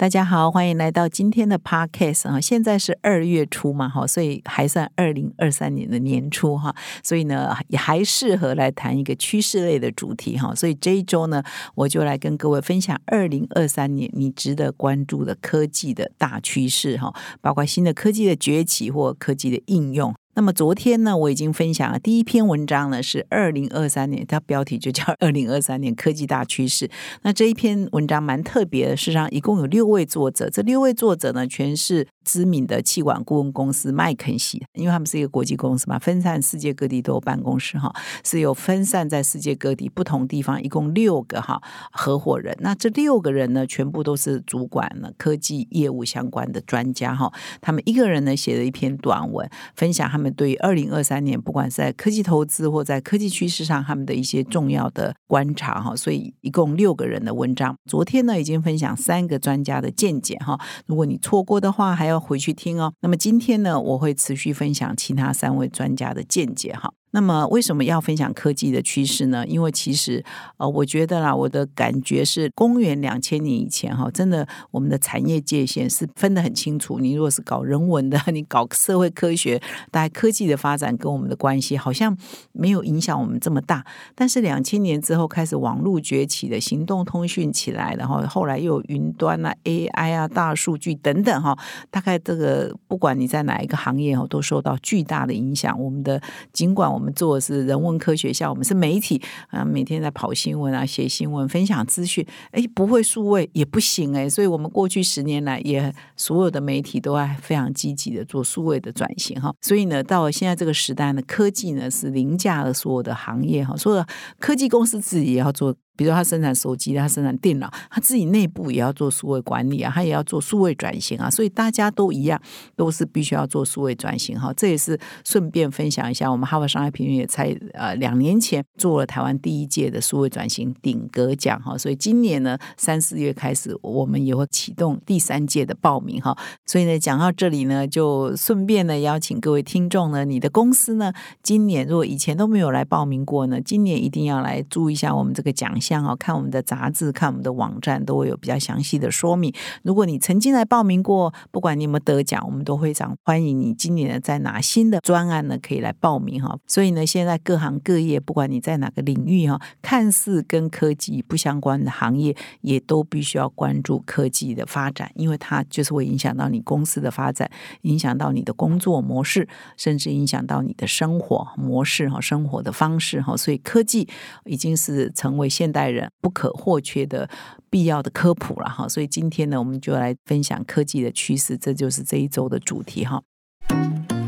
[0.00, 2.40] 大家好，欢迎来到今天的 Podcast 啊！
[2.40, 10.54] 现在是二月初嘛，哈，所以还算二零二三年的年初哈，所以呢，也还适合来谈一个趋势类的主题哈。
[10.54, 11.42] 所以这一周呢，
[11.74, 20.14] 我就来跟各位分享二零二三年你值得关注的科技的大趋势哈，包括新的科技的崛起或科技的应用。
[20.34, 26.86] 那么昨天呢，我已经分享了第一篇文章呢，是二零二三年，它标题就叫《二零二三年科技大趋势》。
[27.22, 41.60] 那这一篇文章蛮特别的，事实上一共有六位作者，这六位作者呢，全是知名的气管顾问公司麦肯锡，因为他们是一个国际公司嘛，分散世界各地都有办公室哈，是有分散在世界各地不同地方，一共六个哈
[41.92, 42.56] 合伙人。
[42.60, 50.30] 那这六个人呢，全部都是主管了科技业务相关的专家哈，他们一个人呢写了一篇短文，分享他们。
[50.34, 57.74] 对于二零二三年，不管是在科技投资或在科技趋势上，他们的一些重要的观察哈，所以一共六个人的文章。
[57.84, 60.58] 昨天呢，已经分享三个专家的见解哈。
[60.86, 62.92] 如果你错过的话，还要回去听哦。
[63.00, 66.92] 那么今天呢，我会持续分享其他三位专家的见解哈。
[67.12, 69.46] 那么为什么要分享科技的趋势呢？
[69.46, 70.24] 因为其实
[70.58, 76.98] 呃，我觉得啦，我的感觉是，公元两千年以前哈，真的我们的产业界限是分得很清楚。
[77.00, 79.60] 你如果是搞人文的， 你搞社会科学，
[79.90, 82.16] 大概科技的发展跟我们的关系好像
[82.52, 83.84] 没有影响我们这么大。
[84.14, 91.58] 但是两千年之后开始网络崛起的行动通讯起来，然后后来又有云端啊、AI 啊、大数据等等哈，
[91.90, 95.76] 大概这个不管你在哪一个行业哦，都受到巨大的影响。
[95.80, 96.20] 我们的
[96.52, 102.24] 尽管我们做的是人文科学校，我们是媒体啊，每天在跑新闻啊，写新闻，分享资讯。
[102.50, 109.50] 哎，不会数位也不行哎，所以我们过去十年来，也所有的媒体都在非常积极的做数位的转型哈。
[109.62, 114.04] 所以呢，到了现在这个时代呢，科技呢是凌驾了所有的行业哈，所有
[114.38, 115.74] 科技公司自己也要做。
[116.00, 122.40] 比如他生产手机，他生产电脑，他自己内部也要做数位管理啊，他也要做数位转型啊，所以大家都一样，
[122.74, 124.50] 都是必须要做数位转型哈。
[124.56, 136.34] 这也是顺便分享一下，我们哈佛商业评论也才呃两年前做了台湾第一届的数位转型顶格奖哈，所以今年呢三四月开始，我们也会启动第三届的报名哈。
[136.64, 141.12] 所以呢，讲到这里呢，就顺便呢邀请各位听众呢，你的公司呢，
[141.42, 145.89] 今年如果以前都没有来报名过呢，今年一定要来注意一下我们这个奖项。
[145.90, 149.52] 像哦，看我们的杂志，看我们的网站，都会有比较详细的说明。
[149.82, 153.74] 如果你曾经来报名过，不管你有没有得奖，我们都非常欢迎你。
[153.74, 155.58] 今年呢在拿新的专案呢？
[155.60, 156.56] 可以来报名哈。
[156.68, 167.50] 所以呢，现在各行各业，不管你在哪个领域哈，看似跟科技不相关的行业，也都必须要关注科技的发展，因为它就是会影响到你公司的发展，
[167.82, 173.36] 影响到你的工作模式，甚至影响到你的生活模式哈，生活的方式哈。
[173.36, 174.08] 所以科技
[174.44, 175.90] 已经是成为现代。
[175.90, 177.28] 人不可或缺的
[177.68, 183.20] 必要的科普了哈，所以今天呢，我们就来分享科技的趋势，这就是这一周的主题哈。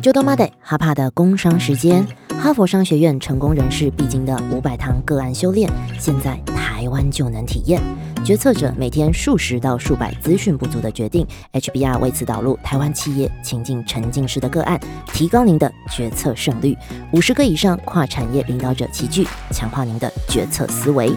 [0.03, 5.71] 就到 Monday 哈帕的工商时间，哈佛商学院成功人士必经的五百堂个案修炼，
[6.01, 7.81] 现在台湾就能体验。
[8.25, 14.79] 决策者每天数十到数百资讯不足的决定，HBR 为此导入台湾企业情境沉浸式的个案，
[15.13, 16.77] 提高您的决策胜率。
[17.13, 21.13] 五十个以上跨产业领导者齐聚，强化您的决策思维。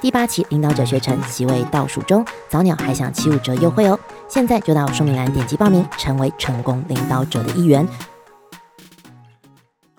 [0.00, 3.98] 第八期领导者学程席位倒数中，早鸟还享七五折优惠哦！
[4.28, 7.84] 现在就到说明栏点击报名，成为成功领导者的一员。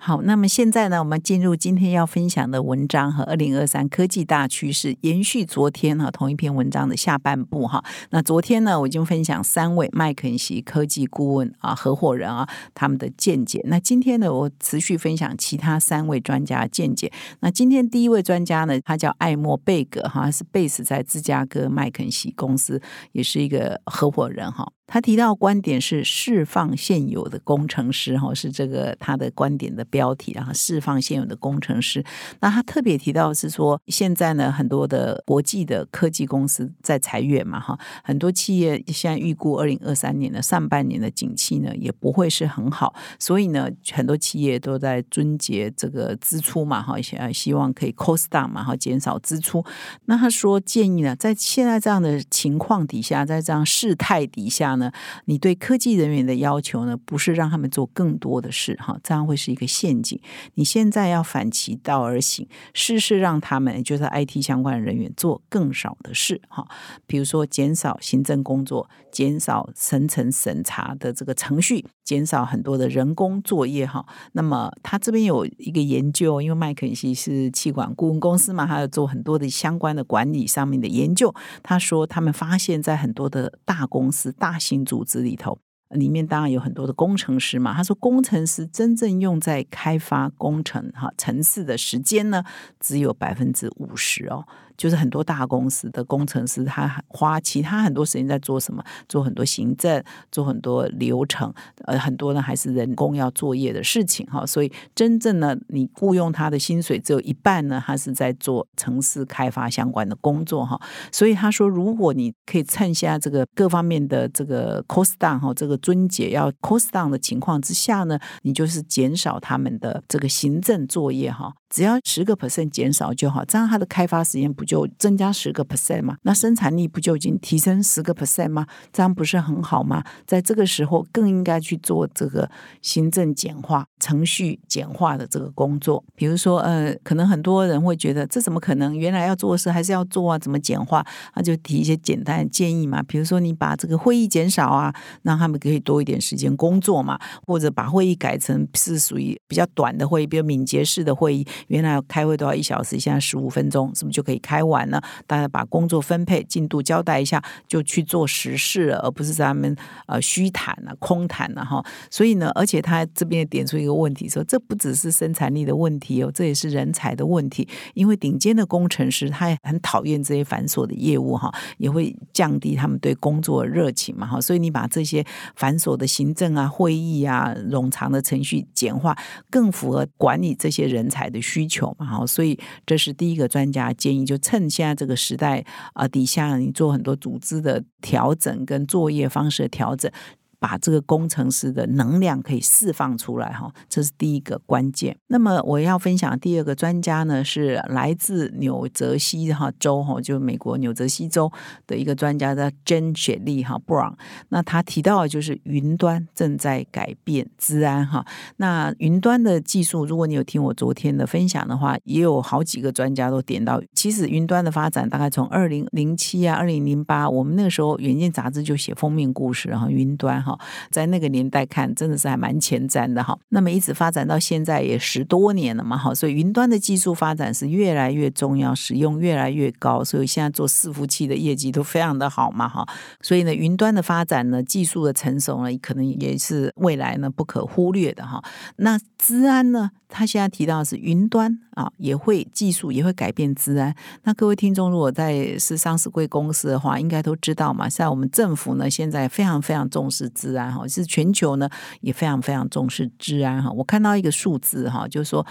[0.06, 7.84] 好，那么现在呢，我们进入今天要分享的文章和二零二三科技大趋势，延续昨天哈同一篇文章的下半部哈。
[8.10, 13.60] 那昨天呢，我已经分享三位麦肯锡科技顾问啊合伙人啊他们的见解。
[13.64, 17.10] 那今天呢，我持续分享其他三位专家见解。
[17.40, 22.80] 那今天第一位专家呢，他叫艾默贝格哈，是 base 在芝加哥麦肯锡公司，
[23.10, 24.70] 也是一个合伙人哈。
[24.86, 30.52] 他提到观点是释放现有的工程师，哈，是这个他的观点的标题啊。
[30.54, 32.04] 释放现有的工程师，
[32.40, 49.64] 那他特别提到是说，现在呢，很多的国际的科技公司在裁员嘛，哈，很多企业现在预估二零二三年的上半年的景气呢，也不会是很好，所以呢，很多企业都在遵节这个支出嘛，哈，希希望可以 cost down 嘛，哈，减少支出。
[50.04, 54.75] 那他说建议呢，在现在这样的情况底下，在这样事态底下。
[54.76, 54.92] 呢，
[55.26, 60.20] 你对科技人员的要求呢，不是让他们做更多的事哈，这样会是一个陷阱。
[60.54, 66.66] 你现在要反其道而行，事事让他们就是 IT 相关的人员做更少的事哈，
[67.06, 74.06] 比如说减少行政工作，减少层层审查的这个程序，减少很多的人工作业哈。
[74.32, 81.34] 那么他这边有一个研究，因为麦肯锡是气管顾问公司嘛，他要做很多的相关的管理上面的研究。
[81.62, 85.58] 他说他们发现，在很多的大公司、大新组织里头。
[85.90, 92.42] 里面当然有很多的工程师嘛，他说工程师真正用在开发工程哈城市的时间呢，
[92.80, 94.44] 只有百分之五十哦。
[94.76, 98.82] 就是很多大公司的工程师，他花其他很多时间在做什么？
[99.08, 101.52] 做很多行政，做很多流程，
[101.84, 104.44] 呃，很多呢还是人工要作业的事情哈。
[104.44, 110.80] 所以真正呢，你雇佣他的薪水只有一半呢，他是在做城市开发相关的工作哈。
[111.10, 121.52] 所以他说，如果你可以趁下这个各方面的这个 cost down 哈，这个尊解要 cost down 的情况之下呢，你就是减少他们的这个行政作业哈。
[121.76, 126.16] 只要十个 percent 减少就好，这样它的开发时间不就增加十个 percent 吗？
[126.22, 128.66] 那生产力不就已经提升十个 percent 吗？
[128.90, 130.02] 这样不是很好吗？
[130.24, 132.50] 在这个时候更应该去做这个
[132.80, 136.02] 行政简化、程序简化的这个工作。
[136.14, 138.96] 比如说，呃，可能很多人会觉得这怎么可能？
[138.96, 140.38] 原来要做的事还是要做啊？
[140.38, 141.06] 怎么简化？
[141.34, 143.02] 那就提一些简单的建议嘛。
[143.02, 144.94] 比如说，你把这个会议减少啊，
[145.24, 151.46] 让他们可以多一点时间工作嘛，或者把会议改成是属于比较短的会议，比如敏捷式的会议。
[151.68, 155.02] 原来开会都要一小时，现在十五分钟，是不是就可以开完了？
[155.26, 159.74] 大家把工作分配进度交代一下，就去做实事了，而不是咱们
[160.06, 161.84] 呃虚谈了、空谈了哈。
[162.10, 167.66] 所以呢，而且他这边也点出一个问题，说这不只是生产力的问题哦，这也是人才的问题。
[167.94, 174.40] 因为顶尖的工程师他也很讨厌这些繁琐的业务哈，也会降低他们对工作的热情嘛哈。
[174.40, 175.24] 所以你把这些
[175.54, 179.16] 繁琐的行政啊、会议啊、冗长的程序简化，
[179.50, 181.40] 更符合管理这些人才的。
[181.46, 185.64] 需求嘛，好，所以这是第一个专家建议，就趁现在这个时代
[185.94, 190.10] 啊底下，你做很多组织的调整跟作业方式的调整。
[190.58, 195.16] 把这个工程师的能量可以释放出来哈，这是第一个关键。
[195.26, 201.52] 那么我要分享第二个专家呢，是来自纽泽西哈州哈，就美国纽泽西州
[201.86, 204.14] 的一个专家叫 Jen 雪莉哈，Bra。
[204.48, 208.24] 那他提到的就是云端正在改变治安哈。
[208.56, 220.42] 那云端的技术，如果你有听我昨天的分享的话，也有好几个专家都点到，其实云端的发展大概从二零零七啊、二零零八，我们那个时候《远见》杂志就写封面故事哈，云端。
[220.46, 220.55] 哈，
[220.90, 223.38] 在那个年代看，真的是还蛮前瞻的哈。
[223.50, 232.86] 那么一直发展到现在也十多年了嘛，哈，所以云端的技术发展是越来越重要，使用越来越高，所以现在做伺服器的业绩都非常的好嘛，哈。
[233.20, 238.42] 所以呢，云端的发展呢，技术的成熟呢，可能也是未来呢不可忽略的哈。
[238.76, 239.90] 那治安呢？
[240.08, 243.92] 他现在提到是云端啊，也会技术也会改变治安。
[244.22, 247.88] 那各位听众，如果在是上市贵公司的话，应该都知道嘛。
[247.88, 251.68] 在我们政府呢，现在非常非常重视治安哈，是全球呢
[252.02, 253.70] 也非常非常重视治安哈。
[253.70, 255.46] 我看到一个数字哈，就是说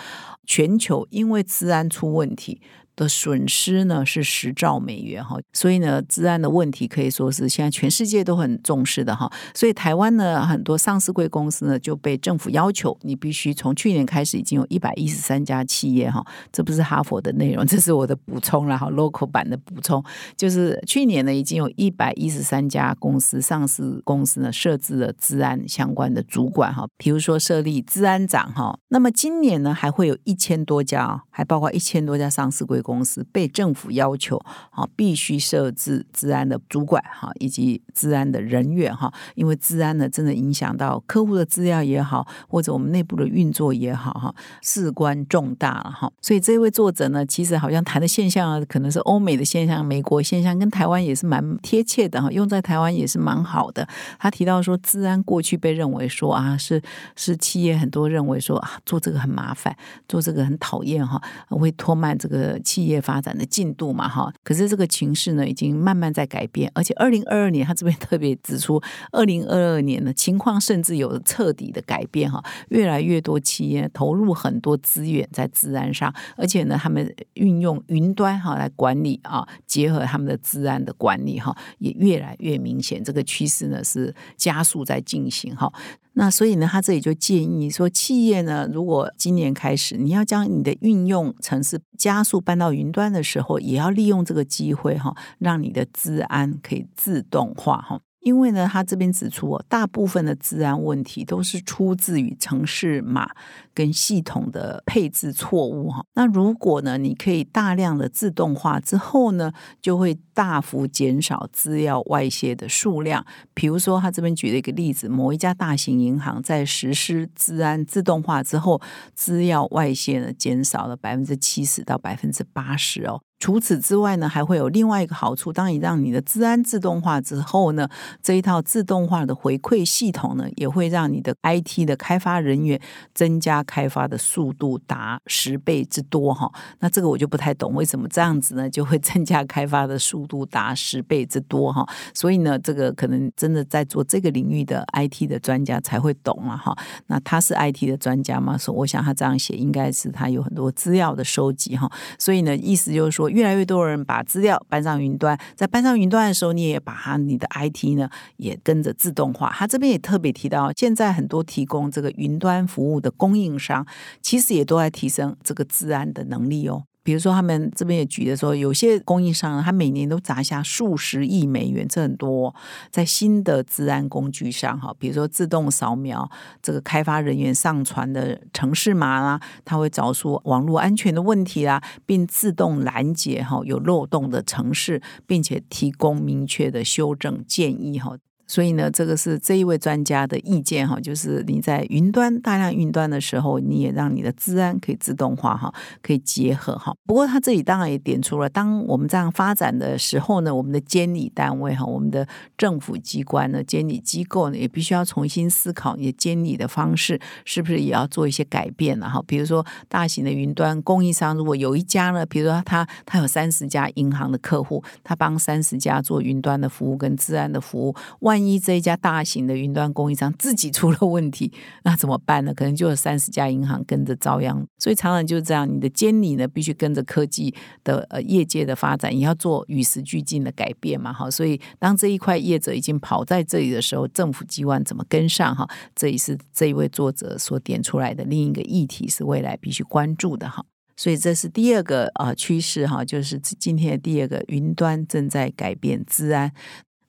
[0.46, 2.62] 全球因为治安出问题。
[2.96, 9.30] 的损失呢是十兆美元哈，所以呢，治安的问题可以说是现在全世界都很重视的哈。
[9.54, 20.02] 所以台湾呢，很多上市贵公司呢就被政府要求，你必须从去年开始已经有一百一十三家企业哈，这不是哈佛的内容，这是我的补充了哈，local 版的补充，
[20.38, 32.82] 就是去年呢已经有一百一十三家公司上市公司呢设置了治安相关的主管哈，比如说设立治安长哈，那么今年呢还会有一千多家，还包括一千多家上市贵。
[32.86, 34.38] 公司被政府要求
[34.70, 46.12] 啊，必须设置治安的主管哈，以及治安的人员哈，因为治安呢，真的影响到客户的资料也好，或者我们内部的运作也好哈，事关重大了哈。
[46.22, 53.88] 所以这位作者呢，其实好像谈的现象可能是欧美的现象、美国现象，跟台湾也是蛮贴切的哈，用在台湾也是蛮好的。
[54.20, 56.80] 他提到说，治安过去被认为说啊，是
[57.16, 59.76] 是企业很多认为说啊，做这个很麻烦，
[60.08, 62.60] 做这个很讨厌哈，会拖慢这个。
[62.76, 68.82] 企业发展的进度嘛，哈，可是这个情势呢，已经慢慢在改变，而且二零二二年，他这边特别指出，
[69.14, 85.72] 二零二二年呢，情况甚至有彻底的改变，哈，越来越多企业投入很多资源在治安上，而且呢，他们运用云端哈来管理啊，结合他们的治安的管理哈，也越来越明显，这个趋势呢是加速在进行，哈。
[86.18, 98.00] 那所以呢，他这里就建议说，企业呢，如果今年开始你要将你的运用城市加速搬到云端的时候，也要利用这个机会哈，让你的治安可以自动化哈。
[98.26, 103.30] 因为呢，他这边指出，大部分的治安问题都是出自于城市码
[103.72, 106.04] 跟系统的配置错误哈。
[106.16, 113.24] 那如果呢，你可以大量的自动化之后呢，就会大幅减少资料外泄的数量。
[113.54, 118.82] 比如说，他这边举了一个例子，某一家大型银行在实施治安自动化之后，
[119.14, 123.22] 资料外泄呢减少了百分之七十到百分之八十哦。
[123.38, 125.52] 除此之外呢，还会有另外一个好处。
[125.52, 127.88] 当你让你的治安自动化之后呢，
[128.24, 132.80] 这一套自动化的回馈系统呢，也会让你的 IT 的开发人员
[133.14, 136.50] 增加开发的速度达十倍之多哈。
[136.80, 138.70] 那这个我就不太懂，为什么这样子呢？
[138.70, 141.86] 就会增加开发的速度达十倍之多哈。
[142.14, 146.76] 所以呢，这个可能真的在做这个领域的 IT 的专家才会懂了哈。
[147.08, 148.58] 那他是 IT 的专家吗？
[148.58, 151.92] 所以我想他这样写，应该是他有很多资料的收集哈。
[152.18, 153.25] 所以呢，意思就是说。
[153.30, 159.52] 越来越多人把资料搬上云端，在搬上云端的时候，你也把它你的 IT 呢也跟着自动化。
[159.56, 163.86] 他这边也特别提到，现在很多提供这个云端服务的供应商，
[164.22, 166.84] 其实也都在提升这个治安的能力哦。
[167.06, 172.54] 比如说，他们这边也举的说，有些供应商他每年都砸下数十亿美元，这很多
[172.90, 174.92] 在新的治安工具上哈。
[174.98, 176.28] 比如说，自动扫描
[176.64, 188.18] 这个开发人员上传的城市码啦，他会找出网络安全的问题啦，并自动拦截哈有漏洞的城市，并且提供明确的修正建议哈。
[188.48, 196.96] 所以呢，这个是这一位专家的意见哈，就是你在云端大量云端的时候，你也让你的治安可以自动化哈，可以结合哈。
[197.06, 209.22] 不过他这里当然也点出了，当我们这样发展的时候呢，我们的监理单位哈，我们的政府机关呢，监理机构呢，也必须要重新思考你的监理的方式，是不是也要做一些改变了哈？
[209.26, 221.50] 比如说，大型的云端供应商如果有一家呢，比如说他他有三十家银行的客户，他帮三十家做云端的服务跟治安的服务，万万一这一家大型的云端供应商自己出了问题，
[221.86, 222.54] 那怎么办呢？
[222.54, 224.62] 可能就有三十家银行跟着遭殃。
[224.78, 231.14] 所以常常就是这样，你的监理呢必须跟着科技的呃业界的发展，也要做与时俱进的改变嘛。
[231.14, 235.56] 哈，所以当这一块业者已经跑在这里的时候，政府机关怎么跟上？
[235.56, 235.66] 哈，
[235.96, 240.66] 这也是这一位作者所点出来的另一个议题，是未来必须关注的哈。
[240.98, 246.52] 所以这是第二个啊趋势哈，就是今天的第二个，云端正在改变治安。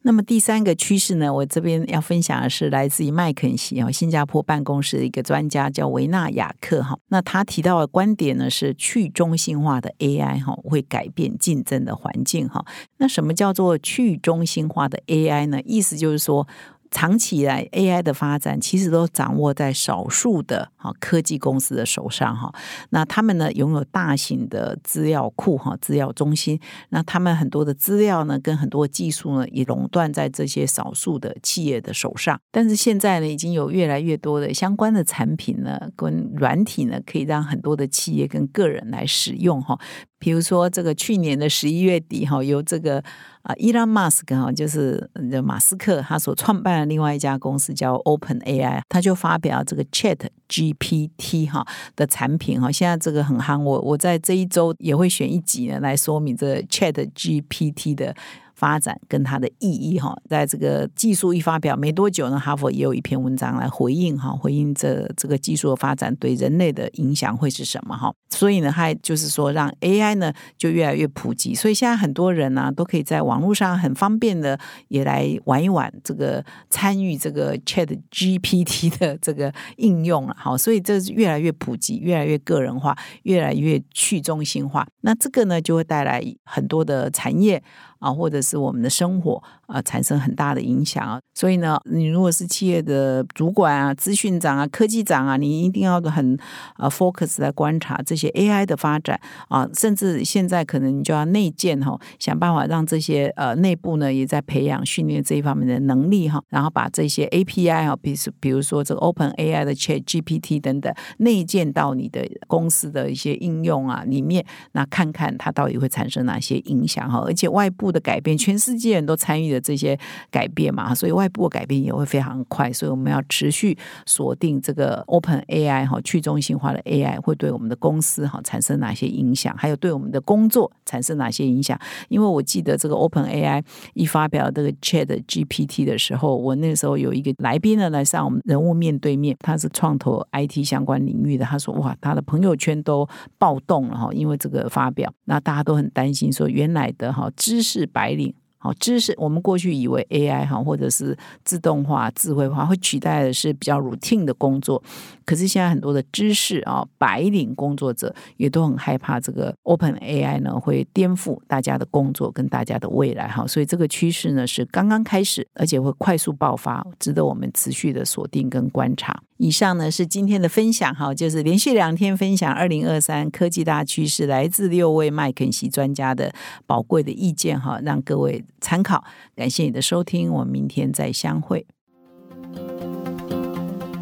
[0.06, 6.96] 那么第三个趋势呢，我这边要分享的是来自于麦肯锡啊，新加坡办公室的一个专家叫维纳雅克哈。
[7.08, 12.64] 那他提到的观点呢是去中心化的 AI 哈会改变竞争的环境哈。
[12.98, 15.60] 那什么叫做去中心化的 AI 呢？
[15.64, 16.46] 意思就是说。
[16.90, 22.52] 长期以来，AI 的发展其实都掌握在少数的哈科技公司的手上哈。
[22.90, 26.59] 那他们呢，拥有大型的资料库哈，资料中心。
[26.90, 32.38] 那他们很多的资料呢，跟很多技术呢，也垄断在这些少数的企业的手上。
[32.50, 39.78] 但是现在呢，已经有越来越多的相关的产品呢，跟软体呢，可以让很多的企业跟个人来使用哈。
[40.18, 43.02] 比如说，这个去年的十一月底哈，由这个
[43.42, 45.11] 啊伊朗马斯克哈，就是
[45.44, 50.18] 马斯克他所创办的另外一家公司叫 Open AI，他就发表这个 Chat
[50.49, 58.14] GPT 哈的产品哈，现在这个很夯，我我在这一周也会选一集呢来说明这 Chat GPT 的。
[58.56, 68.10] 发展跟它的意义哈，在这个技术一发表没多久呢，哈佛也有一篇文章来回应哈，回应这这个技术的发展对人类的影响会是什么哈？
[68.30, 74.58] 所以呢，它就是说让 AI 呢就越来越普及，所以现在很多人呢都可以在网络上很方便的
[74.88, 87.62] 也来玩一玩这个参与这个 Chat GPT 的这个应用了，好，所以这是越来越普及，越来越个人化，越来越去中心化，那这个呢就会带来很多的产业。
[87.99, 91.19] 啊，或者是我们的生活啊，产生很大的影响啊。
[91.35, 96.38] 所以呢，你如果是企业的主管啊、资讯长啊、科技长啊，你一定要很
[96.75, 99.69] 啊 focus 来观察这些 AI 的发展啊。
[99.75, 106.43] 甚至现在可能你就要内建哈，想办法让这些呃内部呢也在培养训练这一方面的能力哈。
[106.49, 117.23] 然后把这些 API 啊，比如比如说这个 Open AI 的 Chat GPT 等等内建到你的公司的一些应用啊里面，那看看它到底会产生哪些影响哈。
[117.26, 117.87] 而且外部。
[117.97, 119.99] 的改变，全世界人都参与了这些
[120.31, 131.79] 改变嘛，所以外部的改变也会非常快，所以我们要持续锁定这个 Open AI 哈，去中心化的 AI 会对我们的公司哈产生哪些影响，还有对我们的工作产生哪些影响？
[132.09, 133.62] 因为我记得这个 Open AI
[133.95, 147.75] 一发表这个 Chat GPT 的时候，我那时候有一个来宾呢来上我们人物面对面，他是创投 IT 相关领域的，他说哇，他的朋友圈都暴动了哈，因为这个发表，那大家都很担心说原来的哈知识。
[147.80, 148.35] 是白领。
[148.66, 154.82] 好，知识我们过去以为 AI 哈或者是自动化、智慧化会取代的是比较 routine 的工作，
[155.25, 169.23] 可是现在很多的知识啊，白领工作者也都很害怕这个 Open AI 呢会颠覆大家的工作跟大家的未来哈，所以这个趋势呢是刚刚开始，而且会快速爆发，值得我们持续的锁定跟观察。
[169.38, 176.32] 以上呢是今天的分享哈，就是连续两天分享二零二三科技大趋势，来自六位麦肯锡专家的
[176.64, 179.04] 宝贵的意见哈，让各位参考。
[179.34, 181.66] 感谢你的收听，我们明天再相会。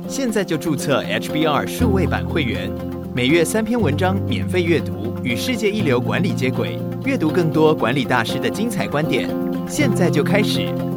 [0.09, 2.71] 现在就注册 HBR 数位版会员，
[3.15, 9.29] 每月三篇文章免费阅读，与世界一流管理接轨，阅读更多管理大师的精彩观点。
[9.69, 10.94] 现在就开始。